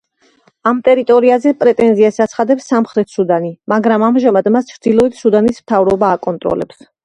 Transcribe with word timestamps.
ამ 0.69 0.77
ტერიტორიაზე 0.87 1.53
პრეტენზიას 1.59 2.17
აცხადებს 2.25 2.71
სამხრეთი 2.73 3.17
სუდანი, 3.19 3.53
მაგრამ 3.77 4.09
ამჟამად 4.11 4.53
მას 4.59 4.73
ჩრდილოეთ 4.75 5.23
სუდანის 5.23 5.65
მთავრობა 5.67 6.15
აკონტროლებს. 6.19 6.87